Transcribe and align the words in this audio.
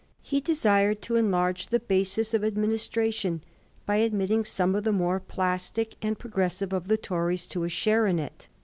He 0.23 0.41
desired 0.41 0.99
to 1.03 1.15
enlarge 1.15 1.67
the 1.67 1.79
basis 1.79 2.33
of 2.33 2.43
administration 2.43 3.43
by 3.85 3.97
admitting 3.97 4.45
some 4.45 4.73
of 4.73 4.83
the 4.83 4.91
more 4.91 5.19
plaatic 5.19 5.93
and 6.01 6.17
progressive 6.17 6.73
of 6.73 6.87
the 6.87 6.97
Tories 6.97 7.45
to 7.49 7.65
a 7.65 7.69
share 7.69 8.07
in 8.07 8.17
it. 8.17 8.47